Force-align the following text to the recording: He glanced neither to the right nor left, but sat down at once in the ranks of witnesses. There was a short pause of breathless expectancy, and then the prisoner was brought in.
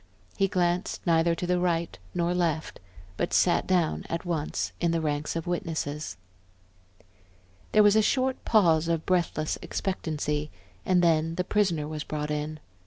He 0.35 0.47
glanced 0.47 1.05
neither 1.05 1.35
to 1.35 1.45
the 1.45 1.59
right 1.59 1.95
nor 2.15 2.33
left, 2.33 2.79
but 3.17 3.35
sat 3.35 3.67
down 3.67 4.03
at 4.09 4.25
once 4.25 4.71
in 4.81 4.89
the 4.89 4.99
ranks 4.99 5.35
of 5.35 5.45
witnesses. 5.45 6.17
There 7.71 7.83
was 7.83 7.95
a 7.95 8.01
short 8.01 8.43
pause 8.43 8.87
of 8.87 9.05
breathless 9.05 9.59
expectancy, 9.61 10.49
and 10.87 11.03
then 11.03 11.35
the 11.35 11.43
prisoner 11.43 11.87
was 11.87 12.03
brought 12.03 12.31
in. 12.31 12.59